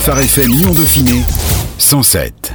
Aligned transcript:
Phare 0.00 0.20
FM 0.20 0.48
Lyon 0.48 0.72
Dauphiné 0.72 1.22
107. 1.76 2.54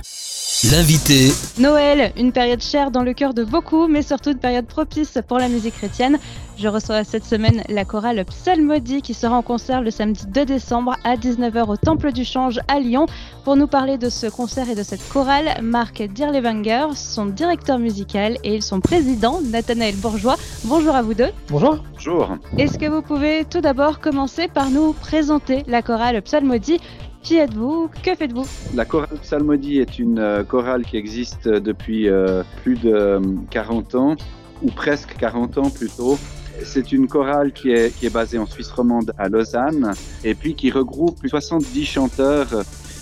L'invité. 0.72 1.32
Noël, 1.60 2.12
une 2.18 2.32
période 2.32 2.62
chère 2.62 2.90
dans 2.90 3.04
le 3.04 3.14
cœur 3.14 3.36
de 3.36 3.44
beaucoup, 3.44 3.88
mais 3.88 4.02
surtout 4.02 4.32
une 4.32 4.40
période 4.40 4.66
propice 4.66 5.20
pour 5.28 5.38
la 5.38 5.48
musique 5.48 5.76
chrétienne. 5.76 6.18
Je 6.58 6.68
reçois 6.70 7.04
cette 7.04 7.26
semaine 7.26 7.62
la 7.70 7.84
chorale 7.86 8.24
Psalmodie 8.26 9.02
qui 9.02 9.14
sera 9.14 9.36
en 9.36 9.42
concert 9.42 9.82
le 9.82 9.92
samedi 9.92 10.26
2 10.28 10.46
décembre 10.46 10.96
à 11.04 11.18
19h 11.18 11.70
au 11.70 11.76
Temple 11.76 12.14
du 12.14 12.24
Change 12.24 12.62
à 12.68 12.80
Lyon. 12.80 13.06
Pour 13.44 13.58
nous 13.58 13.68
parler 13.68 13.98
de 13.98 14.10
ce 14.10 14.28
concert 14.28 14.70
et 14.70 14.76
de 14.76 14.82
cette 14.82 15.08
chorale, 15.10 15.58
Marc 15.62 16.02
Dirlewanger, 16.02 16.96
son 16.96 17.26
directeur 17.26 17.78
musical 17.78 18.38
et 18.44 18.62
son 18.62 18.80
président, 18.80 19.42
Nathanaël 19.42 19.96
Bourgeois. 19.98 20.38
Bonjour 20.64 20.96
à 20.96 21.02
vous 21.02 21.14
deux. 21.14 21.30
Bonjour. 21.50 21.78
Bonjour. 21.94 22.38
Est-ce 22.58 22.80
que 22.80 22.86
vous 22.86 23.02
pouvez 23.02 23.46
tout 23.46 23.62
d'abord 23.62 24.00
commencer 24.00 24.48
par 24.48 24.70
nous 24.70 24.94
présenter 24.94 25.64
la 25.68 25.82
chorale 25.82 26.22
Psalmodie 26.22 26.80
qui 27.26 27.38
êtes-vous? 27.38 27.90
Que 28.04 28.14
faites-vous? 28.14 28.46
La 28.76 28.86
chorale 28.86 29.18
Psalmodie 29.22 29.80
est 29.80 29.98
une 29.98 30.20
euh, 30.20 30.44
chorale 30.44 30.86
qui 30.86 30.96
existe 30.96 31.48
depuis 31.48 32.08
euh, 32.08 32.44
plus 32.62 32.76
de 32.76 33.20
40 33.50 33.96
euh, 33.96 33.98
ans, 33.98 34.16
ou 34.62 34.70
presque 34.70 35.16
40 35.18 35.58
ans 35.58 35.70
plutôt. 35.72 36.20
C'est 36.64 36.92
une 36.92 37.08
chorale 37.08 37.52
qui 37.52 37.72
est, 37.72 37.94
qui 37.98 38.08
basée 38.10 38.38
en 38.38 38.46
Suisse 38.46 38.72
romande 38.72 39.12
à 39.18 39.28
Lausanne 39.28 39.94
et 40.24 40.36
puis 40.36 40.54
qui 40.54 40.70
regroupe 40.70 41.18
70 41.28 41.84
chanteurs 41.86 42.48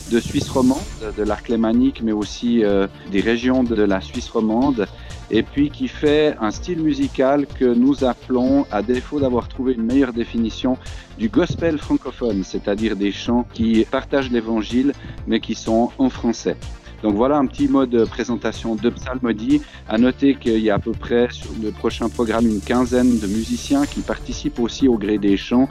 de 0.10 0.20
Suisse 0.20 0.50
romande, 0.50 0.80
de 1.18 1.24
l'arc 1.24 1.50
lémanique, 1.50 2.02
mais 2.02 2.14
aussi 2.14 2.64
des 3.12 3.22
régions 3.22 3.64
de 3.64 3.84
la 3.84 4.02
Suisse 4.02 4.30
romande 4.30 4.88
et 5.32 5.44
puis 5.44 5.70
qui 5.70 5.88
fait 5.88 6.36
un 6.40 6.52
style 6.52 6.82
musical 6.82 7.48
que 7.48 7.66
nous 7.66 8.04
appelons, 8.04 8.66
à 8.72 8.82
défaut 8.82 9.20
d'avoir 9.20 9.48
trouvé 9.48 9.74
une 9.74 9.84
meilleure 9.84 10.14
définition, 10.14 10.78
du 11.18 11.30
gospel 11.30 11.78
francophone, 11.78 12.44
c'est-à-dire 12.44 12.96
des 12.96 13.12
chants 13.12 13.46
qui 13.54 13.86
partagent 13.90 14.32
l'évangile 14.32 14.94
mais 15.28 15.40
qui 15.40 15.56
sont 15.56 15.92
en 15.98 16.10
français. 16.10 16.58
Donc 17.04 17.16
voilà 17.16 17.38
un 17.38 17.46
petit 17.46 17.68
mot 17.68 17.86
de 17.86 18.06
présentation 18.06 18.76
de 18.76 18.90
Psalmodie. 18.90 19.62
À 19.90 19.98
noter 19.98 20.36
qu'il 20.36 20.60
y 20.60 20.70
a 20.70 20.76
à 20.76 20.80
peu 20.80 20.94
près 20.94 21.28
sur 21.32 21.50
le 21.62 21.72
prochain 21.72 22.08
programme 22.08 22.48
une 22.48 22.62
quinzaine 22.62 23.20
de 23.20 23.28
musiciens 23.28 23.86
qui 23.86 24.00
participent 24.00 24.60
aussi 24.60 24.88
au 24.88 24.98
gré 24.98 25.18
des 25.18 25.36
chants 25.36 25.68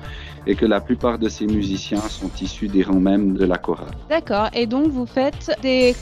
et 0.47 0.55
que 0.55 0.67
la 0.67 0.83
plupart 0.83 1.19
de 1.19 1.31
ces 1.31 1.47
musiciens 1.47 2.03
sont 2.03 2.31
issus 2.43 2.69
des 2.69 2.83
rangs 2.83 3.01
même 3.01 3.35
de 3.35 3.47
la 3.47 3.57
chorale. 3.57 3.93
D'accord. 4.11 4.48
Et 4.53 4.67
donc 4.67 4.89
vous 4.89 5.07
faites 5.07 5.51
des 5.63 5.97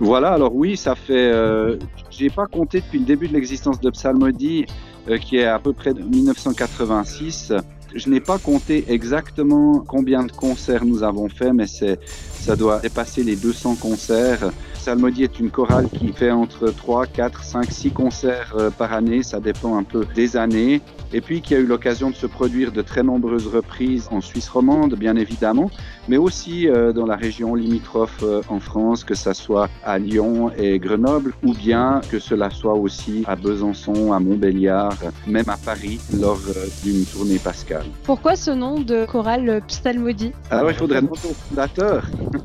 Voilà. 0.00 0.32
Alors 0.32 0.54
oui, 0.54 0.76
ça 0.76 0.94
fait. 0.94 1.30
Euh, 1.32 1.76
j'ai 2.10 2.30
pas 2.30 2.46
compté 2.46 2.80
depuis 2.80 2.98
le 2.98 3.04
début 3.04 3.28
de 3.28 3.32
l'existence 3.34 3.80
de 3.80 3.90
Psalmodie, 3.90 4.66
euh, 5.08 5.18
qui 5.18 5.36
est 5.36 5.46
à 5.46 5.58
peu 5.58 5.72
près 5.72 5.94
de 5.94 6.02
1986. 6.02 7.52
Je 7.94 8.08
n'ai 8.08 8.20
pas 8.20 8.38
compté 8.38 8.84
exactement 8.88 9.84
combien 9.86 10.24
de 10.24 10.32
concerts 10.32 10.84
nous 10.84 11.04
avons 11.04 11.28
fait, 11.28 11.52
mais 11.52 11.66
ça 11.66 12.56
doit 12.56 12.80
dépasser 12.80 13.22
les 13.22 13.36
200 13.36 13.76
concerts. 13.76 14.50
Psalmodie 14.84 15.22
est 15.24 15.40
une 15.40 15.50
chorale 15.50 15.88
qui 15.88 16.12
fait 16.12 16.30
entre 16.30 16.68
3, 16.68 17.06
4, 17.06 17.42
5, 17.42 17.70
6 17.70 17.90
concerts 17.92 18.52
euh, 18.58 18.68
par 18.68 18.92
année, 18.92 19.22
ça 19.22 19.40
dépend 19.40 19.78
un 19.78 19.82
peu 19.82 20.04
des 20.14 20.36
années 20.36 20.82
et 21.14 21.22
puis 21.22 21.40
qui 21.40 21.54
a 21.54 21.58
eu 21.58 21.64
l'occasion 21.64 22.10
de 22.10 22.14
se 22.14 22.26
produire 22.26 22.70
de 22.70 22.82
très 22.82 23.02
nombreuses 23.02 23.46
reprises 23.46 24.08
en 24.10 24.20
Suisse 24.20 24.46
romande, 24.46 24.94
bien 24.96 25.16
évidemment, 25.16 25.70
mais 26.06 26.18
aussi 26.18 26.68
euh, 26.68 26.92
dans 26.92 27.06
la 27.06 27.16
région 27.16 27.54
limitrophe 27.54 28.22
euh, 28.22 28.42
en 28.50 28.60
France, 28.60 29.04
que 29.04 29.14
ce 29.14 29.32
soit 29.32 29.70
à 29.86 29.98
Lyon 29.98 30.50
et 30.58 30.78
Grenoble, 30.78 31.32
ou 31.42 31.54
bien 31.54 32.02
que 32.10 32.18
cela 32.18 32.50
soit 32.50 32.74
aussi 32.74 33.24
à 33.26 33.36
Besançon, 33.36 34.12
à 34.12 34.20
Montbéliard, 34.20 34.98
même 35.26 35.48
à 35.48 35.56
Paris, 35.56 35.98
lors 36.20 36.40
d'une 36.82 37.06
tournée 37.06 37.38
pascale. 37.38 37.86
Pourquoi 38.02 38.36
ce 38.36 38.50
nom 38.50 38.80
de 38.80 39.06
chorale 39.06 39.62
psalmodie 39.66 40.32
Alors 40.50 40.70
il 40.70 40.76
faudrait 40.76 41.00
demander 41.00 41.20
au 41.30 41.32
fondateur. 41.32 42.04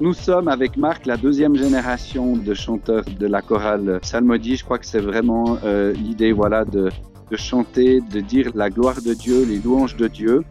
Nous 0.00 0.12
sommes 0.12 0.48
avec 0.48 0.76
Marc 0.76 1.06
la 1.06 1.16
deuxième 1.16 1.35
génération 1.36 2.36
de 2.36 2.54
chanteurs 2.54 3.04
de 3.04 3.26
la 3.26 3.42
chorale 3.42 3.98
psalmodie. 4.02 4.56
Je 4.56 4.64
crois 4.64 4.78
que 4.78 4.86
c'est 4.86 5.00
vraiment 5.00 5.58
l'idée 5.94 6.32
voilà, 6.32 6.64
de 6.64 6.90
de 7.30 7.36
chanter, 7.36 8.00
de 8.00 8.20
dire 8.20 8.50
la 8.54 8.70
gloire 8.70 9.02
de 9.02 9.14
Dieu, 9.14 9.44
les 9.44 9.58
louanges 9.58 9.96
de 9.96 10.08
Dieu. 10.08 10.44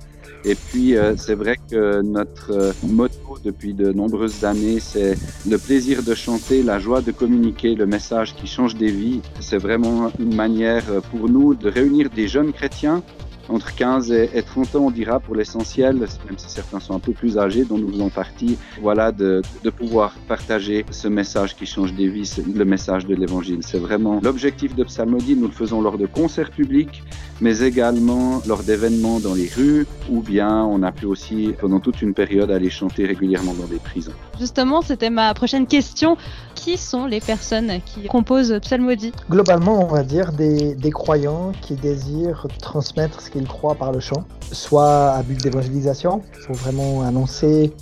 Et 0.44 0.56
puis, 0.56 0.96
euh, 0.96 1.16
c'est 1.18 1.34
vrai 1.34 1.58
que 1.72 2.02
notre 2.02 2.52
euh, 2.52 2.72
motto 2.84 3.38
depuis 3.44 3.74
de 3.74 3.92
nombreuses 3.92 4.46
années, 4.46 4.80
c'est 4.80 5.16
le 5.50 5.58
plaisir 5.58 6.04
de 6.04 6.14
chanter, 6.14 6.62
la 6.62 6.78
joie 6.78 7.02
de 7.02 7.12
communiquer 7.12 7.74
le 7.74 7.88
message 7.88 8.36
qui 8.36 8.46
change 8.46 8.76
des 8.76 8.92
vies. 8.92 9.22
C'est 9.40 9.58
vraiment 9.58 10.12
une 10.20 10.36
manière 10.36 10.84
euh, 10.92 11.02
pour 11.02 11.30
nous 11.30 11.56
de 11.56 11.68
réunir 11.68 12.10
des 12.12 12.28
jeunes 12.28 12.54
chrétiens 12.54 13.02
entre 13.50 13.76
15 13.76 14.12
et 14.12 14.44
30 14.44 14.76
ans, 14.76 14.86
on 14.88 14.92
dira 14.92 15.20
pour 15.20 15.36
l'essentiel, 15.36 15.96
même 15.98 16.38
si 16.38 16.50
certains 16.50 16.80
sont 16.80 16.96
un 16.96 17.00
peu 17.00 17.14
plus 17.14 17.38
âgés, 17.38 17.64
dont 17.64 17.78
nous 17.78 17.92
faisons 17.92 18.10
partie, 18.10 18.58
voilà, 18.82 19.12
de, 19.12 19.42
de 19.64 19.70
pouvoir 19.70 20.14
partager 20.28 20.86
ce 20.92 21.08
message 21.08 21.56
qui 21.56 21.66
change 21.66 21.94
des 21.94 22.08
vies, 22.08 22.30
le 22.54 22.66
message 22.66 23.06
de 23.06 23.16
l'évangile. 23.16 23.60
C'est 23.62 23.80
vraiment 23.80 24.20
l'objectif 24.24 24.76
de 24.76 24.84
Psalmodie. 24.84 25.36
Nous 25.36 25.48
le 25.48 25.54
faisons 25.54 25.82
lors 25.82 25.98
de 25.98 26.06
concerts 26.06 26.52
publics, 26.52 27.04
mais 27.42 27.60
également 27.60 28.42
lors 28.48 28.64
d'événements 28.64 29.20
dans 29.20 29.34
les 29.34 29.50
rues, 29.50 29.86
ou 30.10 30.22
bien 30.22 30.64
on 30.64 30.84
a 30.84 30.92
pu 30.92 31.06
aussi, 31.06 31.54
pendant 31.60 31.80
toute 31.80 32.02
une 32.02 32.14
période, 32.14 32.52
aller 32.52 32.70
chanter 32.70 33.06
régulièrement 33.06 33.54
dans 33.54 33.68
des 33.68 33.80
prisons. 33.80 34.14
Justement, 34.40 34.82
c'était 34.82 35.10
ma 35.10 35.34
prochaine 35.34 35.68
question. 35.68 36.18
Qui 36.56 36.78
sont 36.78 37.06
les 37.06 37.20
personnes 37.20 37.80
qui 37.86 38.08
composent 38.08 38.58
Psalmodie? 38.62 39.12
Globalement, 39.30 39.84
on 39.84 39.94
va 39.94 40.04
dire 40.04 40.32
des, 40.32 40.74
des 40.74 40.92
croyants 40.92 41.52
qui 41.62 41.76
désirent 41.76 42.48
transmettre 42.62 43.22
ce 43.22 43.30
qu'ils 43.36 43.48
croient 43.48 43.76
par 43.76 43.92
le 43.92 44.00
chant, 44.00 44.24
soit 44.54 45.12
à 45.12 45.22
but 45.22 45.42
d'évangélisation, 45.42 46.22
pour 46.46 46.56
vraiment 46.56 47.02
annoncer 47.02 47.74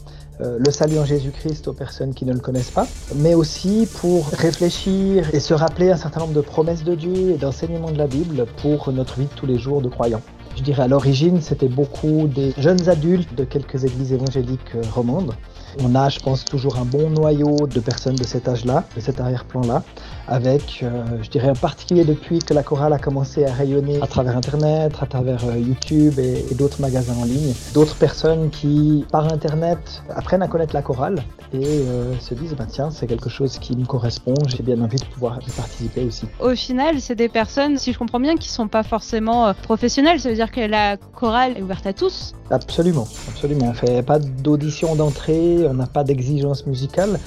euh, 0.42 0.58
le 0.58 0.72
salut 0.72 0.98
en 0.98 1.06
Jésus-Christ 1.06 1.68
aux 1.68 1.74
personnes 1.74 2.16
qui 2.16 2.26
ne 2.26 2.34
le 2.34 2.40
connaissent 2.40 2.72
pas, 2.72 2.88
mais 3.18 3.36
aussi 3.36 3.88
pour 4.02 4.30
réfléchir 4.30 5.30
et 5.32 5.40
se 5.40 5.54
rappeler 5.54 5.92
un 5.92 5.98
certain 5.98 6.22
nombre 6.22 6.34
de 6.34 6.42
promesses 6.42 6.84
de 6.84 6.96
Dieu 6.96 7.32
et 7.32 7.38
d'enseignements 7.38 7.92
de 7.92 8.00
la 8.00 8.08
Bible 8.08 8.48
pour 8.64 8.92
notre 8.92 9.20
vie 9.20 9.28
de 9.28 9.36
tous 9.36 9.46
les 9.46 9.60
jours 9.60 9.84
de 9.84 9.90
croyants. 9.90 10.22
Je 10.56 10.64
dirais 10.64 10.84
à 10.84 10.88
l'origine, 10.88 11.40
c'était 11.40 11.68
beaucoup 11.68 12.28
des 12.28 12.54
jeunes 12.58 12.90
adultes 12.90 13.36
de 13.36 13.44
quelques 13.44 13.84
églises 13.84 14.12
évangéliques 14.12 14.76
euh, 14.76 14.82
romandes 14.92 15.36
on 15.82 15.96
a, 15.96 16.10
je 16.10 16.20
pense, 16.20 16.46
toujours 16.46 16.78
un 16.78 16.86
bon 16.86 17.10
noyau 17.10 17.68
de 17.68 17.80
personnes 17.80 18.16
de 18.16 18.24
cet 18.24 18.48
âge-là, 18.48 18.84
de 18.96 19.02
cet 19.02 19.20
arrière-plan-là, 19.20 19.84
avec, 20.28 20.82
euh, 20.84 21.04
je 21.22 21.30
dirais 21.30 21.50
en 21.50 21.56
particulier 21.56 22.06
depuis 22.06 22.40
que 22.40 22.54
la 22.54 22.64
chorale 22.64 22.94
a 22.94 23.00
commencé 23.00 23.46
à 23.46 23.54
rayonner 23.54 24.02
à 24.02 24.08
travers 24.08 24.38
Internet, 24.38 24.94
à 25.02 25.06
travers 25.06 25.44
euh, 25.46 25.58
YouTube 25.58 26.20
et, 26.20 26.54
d'autres 26.56 26.82
magasins 26.82 27.16
en 27.20 27.26
ligne, 27.26 27.54
d'autres 27.74 27.96
personnes 27.96 28.50
qui, 28.50 29.06
par 29.12 29.32
Internet, 29.32 30.04
apprennent 30.16 30.42
à 30.42 30.48
connaître 30.48 30.74
la 30.74 30.82
chorale 30.82 31.24
et 31.54 31.64
euh, 31.64 32.18
se 32.20 32.34
disent, 32.34 32.56
bah, 32.56 32.66
tiens, 32.68 32.90
c'est 32.90 33.08
quelque 33.08 33.30
chose 33.30 33.58
qui 33.60 33.76
me 33.76 33.86
correspond, 33.86 34.36
j'ai 34.48 34.64
bien 34.64 34.80
envie 34.82 34.98
de 34.98 35.06
pouvoir 35.06 35.40
y 35.46 35.52
participer 35.52 36.04
aussi. 36.04 36.28
Au 36.40 36.56
final, 36.56 37.02
c'est 37.02 37.16
des 37.16 37.30
personnes, 37.30 37.78
si 37.78 37.92
je 37.92 38.00
comprends 38.00 38.20
bien, 38.20 38.36
qui 38.36 38.50
sont 38.50 38.68
pas 38.68 38.84
forcément 38.84 39.54
professionnelles, 39.54 40.20
ça 40.20 40.30
veut 40.30 40.36
dire 40.36 40.52
que 40.52 40.62
la 40.62 40.98
chorale 40.98 41.58
est 41.58 41.62
ouverte 41.62 41.86
à 41.86 41.94
tous 41.94 42.34
Absolument, 42.50 43.08
absolument. 43.30 43.68
On 43.70 43.74
fait 43.74 44.04
pas 44.04 44.20
d'audition 44.20 44.96
d'entrée, 44.96 45.66
on 45.68 45.74
n'a 45.74 45.88
pas 45.88 46.04
d'exigence 46.04 46.66
musicale. 46.66 47.20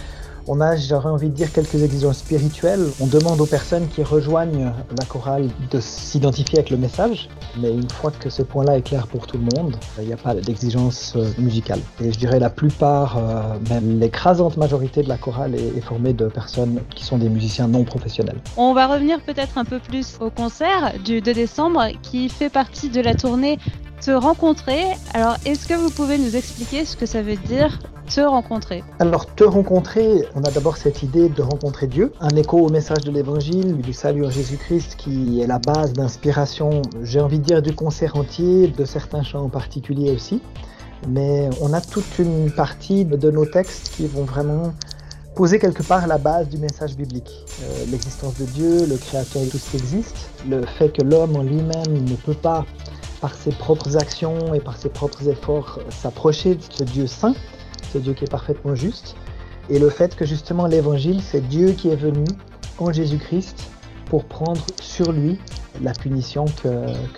On 0.49 0.61
a, 0.61 0.77
j'aurais 0.77 1.11
envie 1.11 1.29
de 1.29 1.35
dire, 1.35 1.53
quelques 1.53 1.83
exigences 1.83 2.19
spirituelles. 2.19 2.87
On 3.01 3.07
demande 3.09 3.41
aux 3.41 3.47
personnes 3.47 3.89
qui 3.89 4.05
rejoignent 4.05 4.73
la 4.97 5.05
chorale 5.07 5.49
de 5.73 5.81
s'identifier 5.81 6.61
avec 6.61 6.71
le 6.71 6.77
message, 6.77 7.29
mais 7.59 7.71
une 7.71 7.91
fois 7.91 8.13
que 8.13 8.31
ce 8.31 8.43
point-là 8.43 8.79
est 8.79 8.83
clair 8.83 9.09
pour 9.09 9.27
tout 9.27 9.39
le 9.39 9.45
monde, 9.57 9.77
il 9.99 10.07
n'y 10.07 10.13
a 10.13 10.17
pas 10.17 10.35
d'exigence 10.35 11.15
euh, 11.17 11.29
musicale. 11.39 11.81
Et 12.01 12.13
je 12.13 12.19
dirais 12.19 12.39
la 12.39 12.51
plupart, 12.51 13.19
euh, 13.19 13.59
même 13.71 13.99
l'écrasante 13.99 14.57
majorité 14.57 15.03
de 15.03 15.09
la 15.09 15.17
chorale 15.17 15.57
est, 15.57 15.77
est 15.77 15.81
formée 15.81 16.13
de 16.13 16.29
personnes 16.29 16.81
qui 16.95 17.05
sont 17.05 17.19
des 17.19 17.29
musiciens 17.29 17.67
non 17.67 17.83
professionnels. 17.83 18.41
On 18.57 18.73
va 18.73 18.87
revenir 18.87 19.21
peut-être 19.23 19.59
un 19.59 19.65
peu 19.65 19.81
plus 19.81 20.17
au 20.21 20.31
concert 20.31 20.93
du 21.05 21.21
2 21.21 21.35
décembre 21.35 21.89
qui 22.03 22.29
fait 22.29 22.51
partie 22.51 22.89
de 22.89 23.01
la 23.01 23.17
tournée 23.17 23.59
se 24.01 24.13
rencontrer. 24.13 24.85
Alors, 25.15 25.37
est-ce 25.45 25.67
que 25.67 25.75
vous 25.75 25.91
pouvez 25.91 26.19
nous 26.19 26.37
expliquer 26.37 26.85
ce 26.85 26.97
que 26.97 27.07
ça 27.07 27.23
veut 27.23 27.37
dire 27.37 27.81
te 28.07 28.21
rencontrer 28.21 28.85
Alors, 28.99 29.27
te 29.27 29.45
rencontrer, 29.45 30.25
on 30.35 30.43
a 30.43 30.51
d'abord 30.51 30.77
cette 30.77 31.03
idée 31.03 31.29
de 31.29 31.43
rencontrer 31.43 31.87
Dieu, 31.87 32.13
un 32.21 32.35
écho 32.37 32.59
au 32.59 32.69
message 32.69 33.01
de 33.05 33.11
l'Évangile, 33.11 33.79
du 33.79 33.93
salut 33.93 34.25
en 34.25 34.31
Jésus-Christ, 34.31 34.97
qui 34.97 35.41
est 35.41 35.47
la 35.47 35.59
base 35.59 35.93
d'inspiration, 35.93 36.83
j'ai 37.03 37.21
envie 37.21 37.39
de 37.39 37.45
dire, 37.45 37.63
du 37.63 37.75
concert 37.75 38.17
entier, 38.17 38.69
de 38.69 38.85
certains 38.85 39.23
chants 39.23 39.45
en 39.45 39.49
particulier 39.49 40.11
aussi. 40.13 40.41
Mais 41.09 41.51
on 41.61 41.73
a 41.73 41.81
toute 41.81 42.19
une 42.19 42.51
partie 42.51 43.05
de 43.05 43.31
nos 43.31 43.45
textes 43.45 43.93
qui 43.97 44.07
vont 44.07 44.25
vraiment 44.25 44.73
poser 45.35 45.59
quelque 45.59 45.83
part 45.83 46.07
la 46.07 46.19
base 46.19 46.49
du 46.49 46.59
message 46.59 46.97
biblique. 46.97 47.45
Euh, 47.63 47.85
l'existence 47.91 48.39
de 48.39 48.47
Dieu, 48.47 48.87
le 48.87 48.97
Créateur 48.97 49.43
et 49.43 49.49
tout 49.49 49.59
ce 49.59 49.71
qui 49.71 49.77
existe, 49.77 50.31
le 50.49 50.65
fait 50.65 50.91
que 50.91 51.03
l'homme 51.03 51.37
en 51.37 51.43
lui-même 51.43 52.05
ne 52.05 52.15
peut 52.15 52.35
pas 52.35 52.65
par 53.21 53.35
ses 53.35 53.51
propres 53.51 53.97
actions 53.97 54.55
et 54.55 54.61
par 54.61 54.77
ses 54.77 54.89
propres 54.89 55.29
efforts 55.29 55.81
s'approcher 55.91 56.55
de 56.55 56.63
ce 56.71 56.85
Dieu 56.85 57.07
saint, 57.07 57.35
ce 57.93 57.99
Dieu 57.99 58.15
qui 58.15 58.25
est 58.25 58.31
parfaitement 58.31 58.75
juste, 58.75 59.17
et 59.69 59.79
le 59.79 59.91
fait 59.91 60.15
que 60.15 60.25
justement 60.25 60.67
l'évangile, 60.67 61.21
c'est 61.23 61.47
Dieu 61.47 61.73
qui 61.73 61.89
est 61.89 61.97
venu 61.97 62.25
en 62.79 62.93
Jésus-Christ 62.93 63.69
pour 64.07 64.25
prendre 64.25 64.65
sur 64.81 65.13
lui 65.13 65.39
la 65.83 65.93
punition 65.93 66.45
que, 66.63 66.69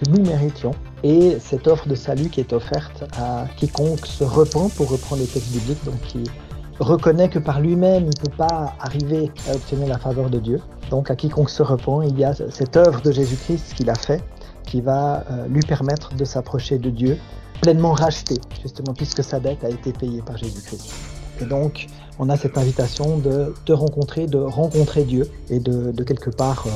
nous 0.09 0.23
méritions. 0.25 0.73
Et 1.03 1.37
cette 1.39 1.69
offre 1.69 1.87
de 1.87 1.95
salut 1.95 2.29
qui 2.29 2.41
est 2.41 2.53
offerte 2.53 3.05
à 3.17 3.47
quiconque 3.57 4.05
se 4.07 4.25
repent, 4.25 4.71
pour 4.75 4.91
reprendre 4.91 5.23
les 5.23 5.29
textes 5.29 5.53
bibliques, 5.53 5.85
donc 5.85 6.01
qui 6.03 6.25
reconnaît 6.81 7.29
que 7.29 7.39
par 7.39 7.61
lui-même, 7.61 8.05
il 8.05 8.07
ne 8.07 8.29
peut 8.29 8.37
pas 8.37 8.75
arriver 8.81 9.31
à 9.49 9.55
obtenir 9.55 9.89
la 9.89 9.99
faveur 9.99 10.31
de 10.31 10.39
Dieu. 10.39 10.61
Donc 10.91 11.11
à 11.11 11.17
quiconque 11.17 11.51
se 11.51 11.63
repent, 11.63 12.03
il 12.03 12.19
y 12.19 12.25
a 12.25 12.33
cette 12.35 12.77
œuvre 12.77 13.03
de 13.03 13.13
Jésus-Christ 13.13 13.75
qu'il 13.75 13.91
a 13.91 13.95
fait, 13.95 14.23
qui 14.69 14.81
va 14.83 15.25
euh, 15.31 15.47
lui 15.49 15.63
permettre 15.63 16.15
de 16.15 16.25
s'approcher 16.25 16.79
de 16.79 16.91
Dieu, 16.91 17.19
pleinement 17.63 17.93
racheté, 17.93 18.37
justement, 18.63 18.93
puisque 18.95 19.25
sa 19.25 19.41
dette 19.41 19.65
a 19.65 19.71
été 19.71 19.93
payée 19.93 20.23
par 20.23 20.37
Jésus-Christ. 20.37 20.93
Et 21.41 21.47
donc, 21.47 21.87
on 22.19 22.29
a 22.29 22.37
cette 22.37 22.59
invitation 22.59 23.19
de 23.19 23.55
te 23.65 23.73
rencontrer, 23.73 24.27
de 24.27 24.39
rencontrer 24.39 25.05
Dieu 25.05 25.31
et 25.49 25.59
de, 25.59 26.03
quelque 26.03 26.31
part 26.31 26.65
euh, 26.67 26.71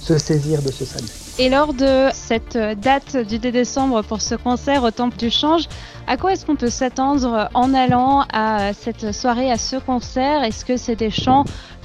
se 0.00 0.18
saisir 0.18 0.60
de 0.60 0.70
ce 0.70 0.84
salut. 0.84 1.08
Et 1.38 1.48
lors 1.48 1.72
de 1.72 2.08
cette 2.12 2.58
date 2.58 3.16
du 3.16 3.38
2 3.38 3.52
décembre 3.52 4.02
pour 4.02 4.20
ce 4.20 4.34
concert 4.34 4.82
au 4.82 4.90
Temple 4.90 5.16
du 5.16 5.30
Change, 5.30 5.68
à 6.06 6.16
quoi 6.16 6.32
est-ce 6.32 6.44
qu'on 6.44 6.56
peut 6.56 6.70
s'attendre 6.70 7.48
en 7.54 7.72
allant 7.74 8.24
à 8.32 8.72
cette 8.74 9.12
soirée, 9.12 9.50
à 9.50 9.56
ce 9.56 9.76
concert? 9.76 10.42
Est-ce 10.42 10.64
que 10.64 10.76
c'est 10.76 10.96
des 10.96 11.10
chants 11.10 11.44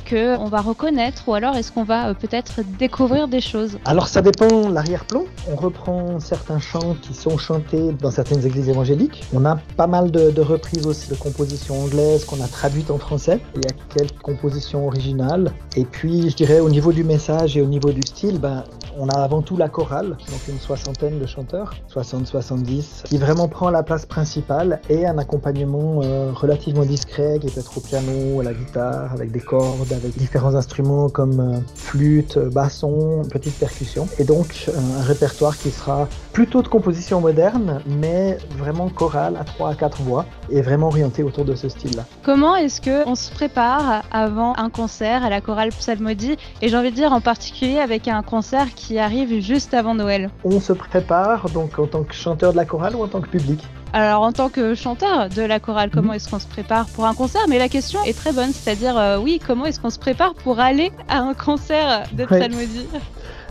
qu'on 0.09 0.45
va 0.45 0.61
reconnaître 0.61 1.27
ou 1.27 1.33
alors 1.33 1.55
est-ce 1.55 1.71
qu'on 1.71 1.83
va 1.83 2.09
euh, 2.09 2.13
peut-être 2.13 2.61
découvrir 2.79 3.27
des 3.27 3.41
choses? 3.41 3.77
Alors 3.85 4.07
ça 4.07 4.21
dépend 4.21 4.69
l'arrière-plan. 4.69 5.23
On 5.51 5.55
reprend 5.55 6.19
certains 6.19 6.59
chants 6.59 6.95
qui 7.01 7.13
sont 7.13 7.37
chantés 7.37 7.91
dans 7.93 8.11
certaines 8.11 8.45
églises 8.45 8.69
évangéliques. 8.69 9.23
On 9.33 9.45
a 9.45 9.57
pas 9.77 9.87
mal 9.87 10.11
de, 10.11 10.41
reprises 10.41 10.85
aussi 10.87 11.09
de 11.09 11.15
compositions 11.15 11.81
anglaises 11.81 12.25
qu'on 12.25 12.41
a 12.41 12.47
traduites 12.47 12.91
en 12.91 12.97
français. 12.97 13.39
Il 13.55 13.61
y 13.63 13.67
a 13.67 13.73
quelques 13.95 14.19
compositions 14.21 14.87
originales. 14.87 15.51
Et 15.75 15.85
puis 15.85 16.29
je 16.29 16.35
dirais 16.35 16.59
au 16.59 16.69
niveau 16.69 16.91
du 16.91 17.03
message 17.03 17.57
et 17.57 17.61
au 17.61 17.67
niveau 17.67 17.91
du 17.91 18.01
style, 18.01 18.39
ben, 18.39 18.63
on 18.97 19.09
a 19.09 19.17
avant 19.17 19.41
tout 19.41 19.57
la 19.57 19.69
chorale, 19.69 20.09
donc 20.09 20.47
une 20.47 20.59
soixantaine 20.59 21.19
de 21.19 21.25
chanteurs, 21.25 21.73
60-70, 21.93 23.03
qui 23.03 23.17
vraiment 23.17 23.47
prend 23.47 23.69
la 23.69 23.83
place 23.83 24.05
principale 24.05 24.79
et 24.89 25.05
un 25.05 25.17
accompagnement 25.17 26.01
euh, 26.03 26.31
relativement 26.33 26.85
discret 26.85 27.39
qui 27.39 27.47
peut 27.47 27.59
être 27.59 27.77
au 27.77 27.81
piano, 27.81 28.39
à 28.39 28.43
la 28.43 28.53
guitare, 28.53 29.11
avec 29.13 29.31
des 29.31 29.39
cordes, 29.39 29.92
avec 29.93 30.17
différents 30.17 30.55
instruments 30.55 31.09
comme 31.09 31.39
euh, 31.39 31.59
flûte, 31.75 32.37
basson, 32.37 33.21
petite 33.31 33.57
percussion. 33.57 34.07
Et 34.19 34.23
donc 34.23 34.65
euh, 34.67 34.71
un 34.99 35.03
répertoire 35.03 35.57
qui 35.57 35.71
sera 35.71 36.07
plutôt 36.31 36.61
de 36.61 36.67
composition 36.67 37.21
moderne, 37.21 37.81
mais 37.99 38.37
vraiment 38.57 38.89
chorale 38.89 39.37
à 39.39 39.43
3 39.43 39.69
à 39.69 39.75
4 39.75 40.01
voix 40.01 40.25
et 40.49 40.61
vraiment 40.61 40.87
orienté 40.87 41.23
autour 41.23 41.45
de 41.45 41.55
ce 41.55 41.69
style-là. 41.69 42.05
Comment 42.23 42.55
est-ce 42.55 42.81
qu'on 42.81 43.15
se 43.15 43.31
prépare 43.31 44.03
avant 44.11 44.53
un 44.57 44.69
concert 44.69 45.23
à 45.23 45.29
la 45.29 45.41
chorale 45.41 45.69
Psalmodie? 45.69 46.37
Et 46.61 46.69
j'ai 46.69 46.77
envie 46.77 46.91
de 46.91 46.95
dire 46.95 47.13
en 47.13 47.21
particulier 47.21 47.77
avec 47.77 48.07
un 48.07 48.21
concert 48.23 48.73
qui 48.75 48.99
arrive 48.99 49.41
juste 49.41 49.73
avant 49.73 49.95
Noël 49.95 50.29
On 50.43 50.59
se 50.59 50.73
prépare 50.73 51.49
donc 51.49 51.79
en 51.79 51.87
tant 51.87 52.03
que 52.03 52.13
chanteur 52.13 52.51
de 52.51 52.57
la 52.57 52.65
chorale 52.65 52.95
ou 52.95 53.03
en 53.03 53.07
tant 53.07 53.21
que 53.21 53.29
public? 53.29 53.63
Alors 53.93 54.23
en 54.23 54.31
tant 54.31 54.49
que 54.49 54.73
chanteur 54.73 55.29
de 55.29 55.43
la 55.43 55.59
chorale, 55.59 55.91
comment 55.93 56.09
mhm. 56.09 56.15
est-ce 56.15 56.27
qu'on 56.27 56.39
se 56.39 56.47
prépare 56.47 56.87
pour 56.87 57.05
un 57.05 57.13
concert? 57.13 57.43
Mais 57.47 57.59
la 57.59 57.69
question 57.69 58.03
est 58.03 58.17
très 58.17 58.33
bonne, 58.33 58.51
c'est-à-dire 58.51 58.97
euh, 58.97 59.19
oui, 59.19 59.39
comment 59.45 59.65
est-ce 59.65 59.79
qu'on 59.79 59.91
se 59.91 59.99
prépare 59.99 60.33
pour 60.33 60.59
aller 60.59 60.91
à 61.07 61.19
un 61.19 61.35
concert 61.35 62.05
de 62.11 62.25
Psalmodie 62.25 62.87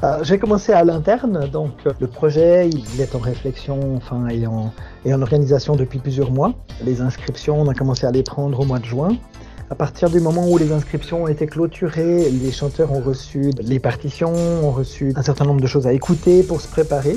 euh, 0.03 0.19
J'ai 0.25 0.41
commencé 0.41 0.73
à 0.73 0.83
l'interne, 0.83 1.47
donc 1.47 1.71
euh, 1.87 1.93
le 2.00 2.09
projet 2.09 2.69
il 2.69 3.00
est 3.00 3.15
en 3.15 3.21
réflexion, 3.21 3.94
enfin 3.97 4.27
et 4.31 4.49
en, 4.49 4.73
et 5.05 5.15
en 5.15 5.23
organisation 5.23 5.77
depuis 5.77 6.00
plusieurs 6.00 6.33
mois. 6.33 6.53
Les 6.85 7.00
inscriptions, 7.03 7.61
on 7.61 7.69
a 7.69 7.75
commencé 7.75 8.05
à 8.05 8.11
les 8.11 8.25
prendre 8.25 8.59
au 8.59 8.65
mois 8.65 8.81
de 8.81 8.85
juin. 8.85 9.11
À 9.71 9.77
partir 9.77 10.11
du 10.11 10.19
moment 10.19 10.49
où 10.49 10.59
les 10.59 10.73
inscriptions 10.73 11.23
ont 11.23 11.29
été 11.29 11.47
clôturées, 11.47 12.29
les 12.31 12.50
chanteurs 12.50 12.91
ont 12.91 13.00
reçu 13.00 13.53
les 13.62 13.79
partitions, 13.79 14.35
ont 14.35 14.73
reçu 14.73 15.12
un 15.15 15.23
certain 15.23 15.44
nombre 15.44 15.61
de 15.61 15.69
choses 15.69 15.87
à 15.87 15.93
écouter 15.93 16.43
pour 16.43 16.61
se 16.61 16.67
préparer. 16.67 17.17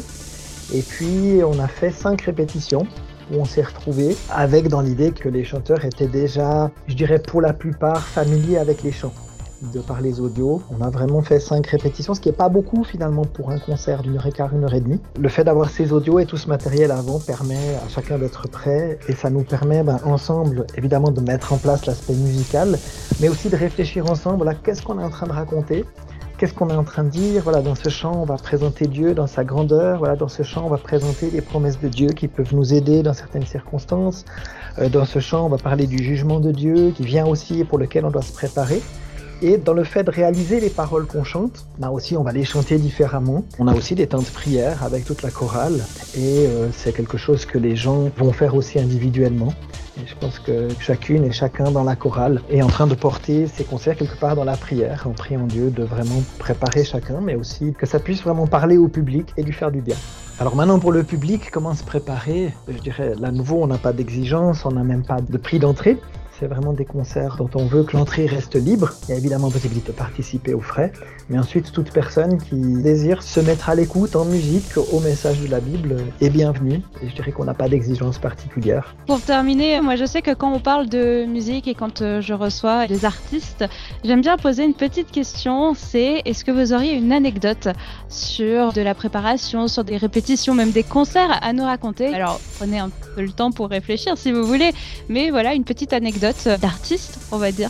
Et 0.74 0.82
puis 0.84 1.42
on 1.44 1.60
a 1.60 1.68
fait 1.68 1.92
cinq 1.92 2.22
répétitions 2.22 2.86
où 3.32 3.40
on 3.40 3.46
s'est 3.46 3.64
retrouvé 3.64 4.16
avec 4.30 4.68
dans 4.68 4.82
l'idée 4.82 5.12
que 5.12 5.30
les 5.30 5.44
chanteurs 5.44 5.86
étaient 5.86 6.08
déjà, 6.08 6.72
je 6.88 6.96
dirais 6.96 7.20
pour 7.20 7.42
la 7.42 7.54
plupart, 7.54 8.02
familiers 8.02 8.58
avec 8.58 8.84
les 8.84 8.92
chants 8.92 9.14
de 9.74 9.80
par 9.80 10.02
les 10.02 10.20
audios. 10.20 10.62
On 10.78 10.84
a 10.84 10.90
vraiment 10.90 11.22
fait 11.22 11.40
cinq 11.40 11.68
répétitions, 11.68 12.14
ce 12.14 12.20
qui 12.20 12.30
n'est 12.30 12.36
pas 12.36 12.50
beaucoup 12.50 12.84
finalement 12.84 13.24
pour 13.24 13.50
un 13.52 13.60
concert 13.60 14.02
d'une 14.02 14.18
heure 14.18 14.28
et 14.28 14.32
quart, 14.32 14.54
une 14.54 14.64
heure 14.64 14.74
et 14.74 14.82
demie. 14.82 15.00
Le 15.20 15.30
fait 15.30 15.44
d'avoir 15.44 15.70
ces 15.70 15.94
audios 15.94 16.20
et 16.20 16.26
tout 16.26 16.38
ce 16.38 16.48
matériel 16.48 16.92
avant 16.92 17.20
permet 17.20 17.76
à 17.86 17.88
chacun 17.90 18.18
d'être 18.18 18.48
prêt 18.48 19.00
et 19.08 19.14
ça 19.14 19.30
nous 19.30 19.44
permet 19.44 19.84
ben, 19.84 20.00
ensemble 20.06 20.66
évidemment 20.78 21.12
de 21.12 21.22
mettre 21.22 21.54
en 21.54 21.58
place 21.58 21.86
l'aspect 21.86 22.14
musical, 22.14 22.78
mais 23.20 23.30
aussi 23.30 23.50
de 23.50 23.56
réfléchir 23.56 24.10
ensemble 24.10 24.48
à 24.48 24.54
qu'est-ce 24.54 24.82
qu'on 24.82 25.00
est 25.00 25.04
en 25.04 25.10
train 25.10 25.28
de 25.28 25.34
raconter 25.34 25.86
qu'est-ce 26.38 26.54
qu'on 26.54 26.70
est 26.70 26.76
en 26.76 26.84
train 26.84 27.04
de 27.04 27.10
dire? 27.10 27.44
Voilà, 27.44 27.62
dans 27.62 27.76
ce 27.76 27.90
chant, 27.90 28.22
on 28.22 28.26
va 28.26 28.36
présenter 28.36 28.88
Dieu 28.88 29.14
dans 29.14 29.28
sa 29.28 29.44
grandeur. 29.44 30.00
Voilà, 30.00 30.16
dans 30.16 30.28
ce 30.28 30.44
chant, 30.44 30.66
on 30.66 30.70
va 30.70 30.78
présenter 30.78 31.30
les 31.32 31.42
promesses 31.42 31.80
de 31.80 31.88
Dieu 31.88 32.10
qui 32.10 32.28
peuvent 32.28 32.54
nous 32.54 32.74
aider 32.74 33.04
dans 33.04 33.14
certaines 33.14 33.46
circonstances. 33.46 34.26
Euh, 34.80 34.90
dans 34.90 35.06
ce 35.06 35.20
chant, 35.20 35.46
on 35.46 35.50
va 35.50 35.58
parler 35.58 35.88
du 35.88 36.04
jugement 36.04 36.40
de 36.40 36.52
Dieu 36.52 36.92
qui 36.96 37.04
vient 37.04 37.26
aussi 37.26 37.62
et 37.62 37.64
pour 37.64 37.78
lequel 37.78 38.06
on 38.06 38.12
doit 38.12 38.22
se 38.22 38.34
préparer. 38.34 38.82
Et 39.42 39.58
dans 39.58 39.74
le 39.74 39.84
fait 39.84 40.04
de 40.04 40.12
réaliser 40.12 40.60
les 40.62 40.70
paroles 40.70 41.06
qu'on 41.06 41.26
chante, 41.26 41.66
là 41.78 41.92
aussi 41.92 42.16
on 42.16 42.24
va 42.24 42.32
les 42.32 42.46
chanter 42.46 42.78
différemment. 42.78 43.44
On 43.60 43.68
a 43.68 43.76
aussi 43.76 43.94
des 43.94 44.08
temps 44.08 44.22
de 44.22 44.24
prière 44.24 44.82
avec 44.84 45.04
toute 45.04 45.24
la 45.24 45.30
chorale 45.30 45.84
et 46.18 46.48
euh, 46.48 46.70
c'est 46.72 46.96
quelque 46.96 47.18
chose 47.18 47.46
que 47.46 47.58
les 47.58 47.76
gens 47.76 48.10
vont 48.18 48.32
faire 48.32 48.56
aussi 48.56 48.80
individuellement. 48.80 49.54
Je 50.04 50.14
pense 50.20 50.40
que 50.40 50.68
chacune 50.80 51.24
et 51.24 51.32
chacun 51.32 51.72
dans 51.72 51.84
la 51.84 51.96
chorale 51.96 52.42
est 52.50 52.62
en 52.62 52.68
train 52.68 52.86
de 52.86 52.96
porter 52.96 53.48
ses 53.48 53.64
concerts 53.64 53.96
quelque 53.96 54.20
part 54.20 54.36
dans 54.36 54.44
la 54.44 54.58
prière, 54.58 55.08
en 55.08 55.12
priant 55.12 55.48
Dieu 55.48 55.70
de 55.70 55.84
vraiment 55.84 56.22
préparer 56.38 56.84
chacun, 56.84 57.22
mais 57.22 57.36
aussi 57.36 57.74
que 57.74 57.86
ça 57.86 58.00
puisse 58.00 58.22
vraiment 58.22 58.46
parler 58.46 58.78
au 58.78 58.90
public 58.90 59.34
et 59.38 59.44
lui 59.44 59.54
faire 59.54 59.72
du 59.72 59.80
bien. 59.80 59.96
Alors 60.38 60.58
maintenant 60.58 60.80
pour 60.80 60.92
le 60.92 61.04
public, 61.04 61.50
comment 61.50 61.74
se 61.74 61.84
préparer? 61.84 62.54
Je 62.68 62.78
dirais, 62.78 63.14
là 63.18 63.32
nouveau, 63.32 63.64
on 63.64 63.68
n'a 63.68 63.78
pas 63.78 63.94
d'exigence, 63.94 64.66
on 64.66 64.72
n'a 64.72 64.84
même 64.84 65.06
pas 65.06 65.22
de 65.22 65.38
prix 65.38 65.60
d'entrée. 65.60 65.98
C'est 66.38 66.48
vraiment 66.48 66.74
des 66.74 66.84
concerts 66.84 67.38
dont 67.38 67.50
on 67.56 67.66
veut 67.66 67.84
que 67.84 67.96
l'entrée 67.96 68.26
reste 68.26 68.56
libre. 68.56 68.92
Il 69.04 69.12
y 69.12 69.14
a 69.14 69.18
évidemment 69.18 69.50
possibilité 69.50 69.94
de 69.94 69.98
participer 69.98 70.54
aux 70.54 70.60
frais, 70.60 70.92
mais 71.30 71.40
ensuite 71.40 71.72
toute 71.72 71.92
personne 71.92 72.40
qui 72.40 72.58
désire 72.58 73.24
se 73.24 73.40
mettre 73.40 73.70
à 73.70 73.76
l'écoute 73.76 74.18
en 74.18 74.26
musique 74.26 74.76
au 74.92 75.00
message 75.00 75.40
de 75.40 75.48
la 75.48 75.62
Bible 75.62 75.96
est 76.20 76.30
bienvenue. 76.30 76.82
Et 77.02 77.08
je 77.08 77.16
dirais 77.16 77.32
qu'on 77.32 77.46
n'a 77.46 77.54
pas 77.54 77.70
d'exigence 77.70 78.18
particulière. 78.18 78.96
Pour 79.08 79.22
terminer, 79.22 79.80
moi 79.80 79.96
je 79.96 80.04
sais 80.04 80.22
que 80.22 80.34
quand 80.34 80.52
on 80.52 80.60
parle 80.60 80.90
de 80.90 81.24
musique 81.24 81.70
et 81.70 81.74
quand 81.74 82.02
euh, 82.02 82.20
je 82.20 82.34
reçois 82.34 82.86
des 82.88 83.06
artistes, 83.06 83.64
j'aime 84.04 84.20
bien 84.20 84.36
poser 84.36 84.66
une 84.66 84.74
petite 84.74 85.12
question. 85.12 85.74
C'est 85.74 86.22
est-ce 86.26 86.44
que 86.44 86.52
vous 86.52 86.74
auriez 86.74 86.96
une 86.96 87.14
anecdote 87.14 87.70
sur 88.10 88.74
de 88.74 88.82
la 88.82 88.94
préparation, 88.94 89.70
sur 89.70 89.86
des 89.86 89.96
répétitions, 89.96 90.54
même 90.54 90.72
des 90.72 90.84
concerts 90.84 91.40
à 91.42 91.54
nous 91.54 91.64
raconter? 91.64 92.14
Alors 92.14 92.42
prenez 92.58 92.80
un 92.80 92.90
peu 93.16 93.22
le 93.22 93.32
temps 93.32 93.52
pour 93.52 93.70
réfléchir 93.70 94.18
si 94.18 94.34
vous 94.34 94.44
voulez, 94.44 94.72
mais 95.08 95.30
voilà 95.30 95.54
une 95.54 95.64
petite 95.64 95.94
anecdote 95.94 96.25
d'artiste, 96.60 97.20
on 97.32 97.38
va 97.38 97.52
dire 97.52 97.70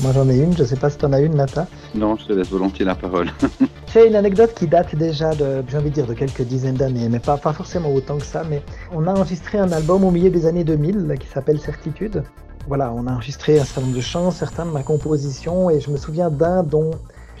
Moi 0.00 0.12
j'en 0.14 0.28
ai 0.30 0.38
une, 0.38 0.56
je 0.56 0.64
sais 0.64 0.76
pas 0.76 0.88
si 0.88 0.96
tu 0.96 1.04
en 1.04 1.12
as 1.12 1.20
une, 1.20 1.34
Nata. 1.34 1.66
Non, 1.94 2.16
je 2.16 2.26
te 2.26 2.32
laisse 2.32 2.48
volontiers 2.48 2.86
la 2.86 2.94
parole. 2.94 3.30
C'est 3.92 4.06
une 4.06 4.16
anecdote 4.16 4.54
qui 4.54 4.66
date 4.66 4.94
déjà 4.94 5.34
de, 5.34 5.62
j'ai 5.68 5.76
envie 5.76 5.90
de 5.90 5.94
dire, 5.94 6.06
de 6.06 6.14
quelques 6.14 6.42
dizaines 6.42 6.76
d'années, 6.76 7.08
mais 7.08 7.18
pas, 7.18 7.36
pas 7.36 7.52
forcément 7.52 7.92
autant 7.92 8.16
que 8.16 8.24
ça. 8.24 8.42
Mais 8.48 8.62
on 8.92 9.06
a 9.06 9.12
enregistré 9.12 9.58
un 9.58 9.70
album 9.72 10.04
au 10.04 10.10
milieu 10.10 10.30
des 10.30 10.46
années 10.46 10.64
2000 10.64 11.14
qui 11.20 11.26
s'appelle 11.26 11.60
Certitude. 11.60 12.22
Voilà, 12.68 12.92
on 12.92 13.06
a 13.06 13.12
enregistré 13.12 13.58
un 13.58 13.64
certain 13.64 13.82
nombre 13.82 13.96
de 13.96 14.00
chants, 14.00 14.30
certains 14.30 14.64
de 14.64 14.70
ma 14.70 14.82
composition, 14.82 15.68
et 15.68 15.80
je 15.80 15.90
me 15.90 15.96
souviens 15.96 16.30
d'un 16.30 16.62
dont 16.62 16.92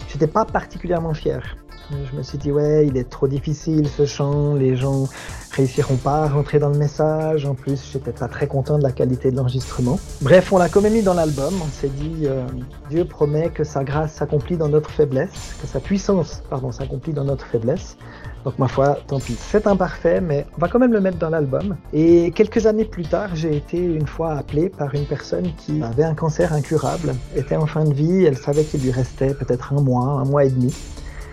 j'étais 0.08 0.26
pas 0.26 0.44
particulièrement 0.44 1.14
fier. 1.14 1.56
Je 1.90 2.16
me 2.16 2.22
suis 2.22 2.38
dit, 2.38 2.52
ouais, 2.52 2.86
il 2.86 2.96
est 2.96 3.08
trop 3.08 3.28
difficile 3.28 3.88
ce 3.88 4.06
chant, 4.06 4.54
les 4.54 4.76
gens 4.76 5.08
réussiront 5.52 5.96
pas 5.96 6.24
à 6.24 6.28
rentrer 6.28 6.58
dans 6.58 6.68
le 6.68 6.78
message. 6.78 7.46
En 7.46 7.54
plus, 7.54 7.90
j'étais 7.92 8.12
pas 8.12 8.28
très 8.28 8.46
content 8.46 8.78
de 8.78 8.82
la 8.82 8.92
qualité 8.92 9.30
de 9.30 9.36
l'enregistrement. 9.36 9.98
Bref, 10.20 10.52
on 10.52 10.58
l'a 10.58 10.68
quand 10.68 10.80
même 10.80 10.92
mis 10.92 11.02
dans 11.02 11.14
l'album. 11.14 11.54
On 11.62 11.68
s'est 11.70 11.88
dit, 11.88 12.26
euh, 12.26 12.46
Dieu 12.88 13.04
promet 13.04 13.50
que 13.50 13.64
sa 13.64 13.84
grâce 13.84 14.12
s'accomplit 14.14 14.56
dans 14.56 14.68
notre 14.68 14.90
faiblesse, 14.90 15.54
que 15.60 15.66
sa 15.66 15.80
puissance, 15.80 16.42
pardon, 16.48 16.72
s'accomplit 16.72 17.12
dans 17.12 17.24
notre 17.24 17.46
faiblesse. 17.46 17.96
Donc 18.44 18.58
ma 18.58 18.68
foi, 18.68 18.98
tant 19.06 19.20
pis. 19.20 19.36
C'est 19.38 19.66
imparfait, 19.66 20.20
mais 20.20 20.46
on 20.56 20.60
va 20.60 20.68
quand 20.68 20.78
même 20.78 20.92
le 20.92 21.00
mettre 21.00 21.18
dans 21.18 21.28
l'album. 21.28 21.76
Et 21.92 22.30
quelques 22.30 22.66
années 22.66 22.86
plus 22.86 23.04
tard, 23.04 23.34
j'ai 23.34 23.54
été 23.54 23.78
une 23.78 24.06
fois 24.06 24.32
appelé 24.32 24.70
par 24.70 24.94
une 24.94 25.04
personne 25.04 25.52
qui 25.58 25.82
avait 25.82 26.04
un 26.04 26.14
cancer 26.14 26.52
incurable, 26.52 27.14
était 27.36 27.56
en 27.56 27.66
fin 27.66 27.84
de 27.84 27.92
vie, 27.92 28.24
elle 28.24 28.38
savait 28.38 28.64
qu'il 28.64 28.82
lui 28.82 28.92
restait 28.92 29.34
peut-être 29.34 29.74
un 29.74 29.82
mois, 29.82 30.04
un 30.04 30.24
mois 30.24 30.44
et 30.44 30.50
demi. 30.50 30.74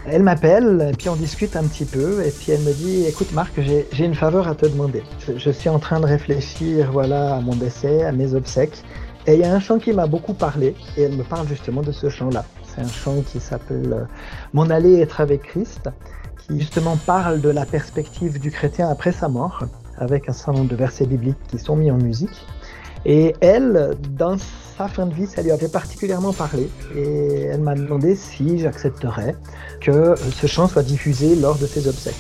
Elle 0.09 0.23
m'appelle, 0.23 0.93
puis 0.97 1.09
on 1.09 1.17
discute 1.17 1.57
un 1.57 1.65
petit 1.65 1.83
peu, 1.83 2.25
et 2.25 2.31
puis 2.31 2.53
elle 2.53 2.61
me 2.61 2.71
dit 2.71 3.05
Écoute, 3.05 3.33
Marc, 3.33 3.59
j'ai 3.59 4.05
une 4.05 4.15
faveur 4.15 4.47
à 4.47 4.55
te 4.55 4.65
demander. 4.65 5.03
Je, 5.35 5.51
suis 5.51 5.67
en 5.67 5.79
train 5.79 5.99
de 5.99 6.05
réfléchir 6.05 6.93
voilà, 6.93 7.35
à 7.35 7.41
mon 7.41 7.53
décès, 7.53 8.05
à 8.05 8.13
mes 8.13 8.33
obsèques, 8.33 8.83
et 9.25 9.33
il 9.33 9.41
y 9.41 9.43
a 9.43 9.53
un 9.53 9.59
chant 9.59 9.79
qui 9.79 9.91
m'a 9.91 10.07
beaucoup 10.07 10.33
parlé, 10.33 10.75
et 10.95 11.01
elle 11.01 11.17
me 11.17 11.23
parle 11.23 11.45
justement 11.49 11.81
de 11.81 11.91
ce 11.91 12.07
chant-là. 12.07 12.45
C'est 12.63 12.79
un 12.79 12.87
chant 12.87 13.21
qui 13.21 13.41
s'appelle 13.41 13.91
euh, 13.91 14.05
Mon 14.53 14.69
aller 14.69 14.97
être 15.01 15.19
avec 15.19 15.41
Christ, 15.41 15.89
qui 16.37 16.57
justement 16.57 16.95
parle 17.05 17.41
de 17.41 17.49
la 17.49 17.65
perspective 17.65 18.39
du 18.39 18.49
chrétien 18.49 18.87
après 18.87 19.11
sa 19.11 19.27
mort, 19.27 19.65
avec 19.97 20.29
un 20.29 20.33
certain 20.33 20.53
nombre 20.53 20.69
de 20.69 20.77
versets 20.77 21.05
bibliques 21.05 21.35
qui 21.49 21.59
sont 21.59 21.75
mis 21.75 21.91
en 21.91 21.97
musique. 21.97 22.45
Et 23.09 23.33
elle, 23.39 23.95
dans 24.17 24.37
sa 24.77 24.89
fin 24.89 25.05
de 25.05 25.13
vie, 25.13 25.27
ça 25.27 25.41
lui 25.41 25.51
avait 25.51 25.69
particulièrement 25.69 26.33
parlé. 26.33 26.69
Et 26.93 27.43
elle 27.43 27.61
m'a 27.61 27.73
demandé 27.73 28.17
si 28.17 28.59
j'accepterais 28.59 29.33
que 29.79 30.13
ce 30.15 30.45
chant 30.45 30.67
soit 30.67 30.83
diffusé 30.83 31.37
lors 31.37 31.57
de 31.57 31.65
ses 31.65 31.87
obsèques. 31.87 32.15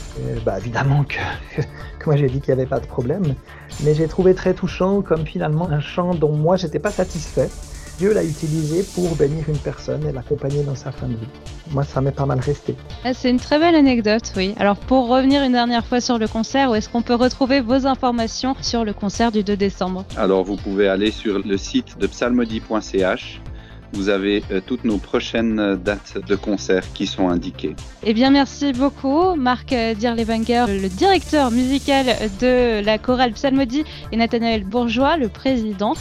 bah, 0.45 0.57
évidemment 0.57 1.03
que, 1.99 2.05
moi 2.05 2.15
j'ai 2.15 2.27
dit 2.27 2.39
qu'il 2.39 2.55
n'y 2.55 2.61
avait 2.61 2.69
pas 2.69 2.79
de 2.79 2.87
problème. 2.87 3.35
Mais 3.83 3.93
j'ai 3.95 4.07
trouvé 4.07 4.33
très 4.33 4.53
touchant 4.53 5.01
comme 5.01 5.25
finalement 5.25 5.69
un 5.69 5.81
chant 5.81 6.15
dont 6.15 6.31
moi 6.31 6.55
j'étais 6.55 6.79
pas 6.79 6.91
satisfait. 6.91 7.49
Dieu 7.97 8.13
l'a 8.13 8.23
utilisé 8.23 8.83
pour 8.93 9.15
bénir 9.15 9.49
une 9.49 9.57
personne 9.57 10.05
et 10.07 10.11
l'accompagner 10.11 10.61
dans 10.63 10.75
sa 10.75 10.91
fin 10.91 11.07
de 11.07 11.13
vie. 11.13 11.27
Moi, 11.71 11.83
ça 11.83 11.99
m'est 11.99 12.11
pas 12.11 12.27
mal 12.27 12.39
resté. 12.39 12.75
Ah, 13.03 13.13
c'est 13.13 13.29
une 13.29 13.39
très 13.39 13.57
belle 13.57 13.73
anecdote, 13.73 14.31
oui. 14.35 14.53
Alors, 14.57 14.77
pour 14.77 15.07
revenir 15.07 15.41
une 15.43 15.53
dernière 15.53 15.85
fois 15.85 15.99
sur 15.99 16.19
le 16.19 16.27
concert, 16.27 16.69
où 16.69 16.75
est-ce 16.75 16.89
qu'on 16.89 17.01
peut 17.01 17.15
retrouver 17.15 17.59
vos 17.59 17.87
informations 17.87 18.55
sur 18.61 18.85
le 18.85 18.93
concert 18.93 19.31
du 19.31 19.43
2 19.43 19.57
décembre? 19.57 20.05
Alors, 20.15 20.43
vous 20.43 20.57
pouvez 20.57 20.87
aller 20.87 21.09
sur 21.09 21.39
le 21.39 21.57
site 21.57 21.97
de 21.97 22.05
psalmody.ch 22.05 23.41
vous 23.93 24.09
avez 24.09 24.43
euh, 24.51 24.61
toutes 24.65 24.83
nos 24.83 24.97
prochaines 24.97 25.59
euh, 25.59 25.75
dates 25.75 26.17
de 26.27 26.35
concert 26.35 26.83
qui 26.93 27.07
sont 27.07 27.29
indiquées. 27.29 27.75
Eh 28.03 28.13
bien, 28.13 28.31
merci 28.31 28.73
beaucoup, 28.73 29.35
Marc 29.35 29.71
euh, 29.73 29.93
Dirlewanger, 29.93 30.65
le 30.67 30.89
directeur 30.89 31.51
musical 31.51 32.05
de 32.41 32.83
la 32.83 32.97
chorale 32.97 33.31
Psalmodie, 33.31 33.85
et 34.11 34.17
Nathanaël 34.17 34.63
Bourgeois, 34.65 35.17
le 35.17 35.29
président. 35.29 35.93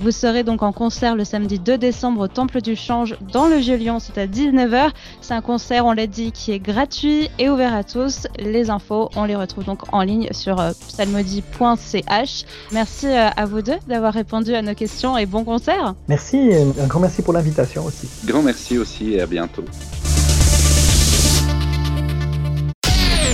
Vous 0.00 0.10
serez 0.10 0.42
donc 0.42 0.62
en 0.62 0.72
concert 0.72 1.14
le 1.14 1.24
samedi 1.24 1.58
2 1.58 1.78
décembre 1.78 2.22
au 2.22 2.28
Temple 2.28 2.60
du 2.60 2.76
Change 2.76 3.16
dans 3.32 3.46
le 3.46 3.56
Vieux-Lyon, 3.56 3.98
c'est 4.00 4.18
à 4.18 4.26
19h. 4.26 4.90
C'est 5.20 5.34
un 5.34 5.40
concert, 5.40 5.86
on 5.86 5.92
l'a 5.92 6.06
dit, 6.06 6.32
qui 6.32 6.52
est 6.52 6.58
gratuit 6.58 7.30
et 7.38 7.48
ouvert 7.48 7.74
à 7.74 7.84
tous. 7.84 8.26
Les 8.38 8.70
infos, 8.70 9.10
on 9.16 9.24
les 9.24 9.36
retrouve 9.36 9.64
donc 9.64 9.82
en 9.92 10.02
ligne 10.02 10.28
sur 10.32 10.60
euh, 10.60 10.72
psalmodie.ch. 10.88 12.44
Merci 12.72 13.06
euh, 13.06 13.30
à 13.36 13.46
vous 13.46 13.62
deux 13.62 13.78
d'avoir 13.86 14.12
répondu 14.12 14.54
à 14.54 14.62
nos 14.62 14.74
questions 14.74 15.16
et 15.16 15.26
bon 15.26 15.44
concert. 15.44 15.94
Merci, 16.08 16.50
un 16.80 16.86
grand 16.86 17.00
merci 17.00 17.22
pour 17.22 17.32
l'invitation 17.32 17.84
aussi. 17.84 18.08
Grand 18.24 18.42
merci 18.42 18.78
aussi 18.78 19.14
et 19.14 19.20
à 19.20 19.26
bientôt. 19.26 19.64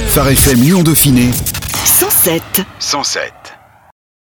Phare 0.08 0.28
FM 0.28 0.60
Lyon 0.60 0.82
Dauphiné 0.82 1.30
107 1.84 2.62
107 2.80 3.49